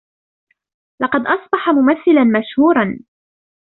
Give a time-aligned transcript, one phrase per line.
[1.01, 2.99] لقد أصبح ممثلا مشهورا.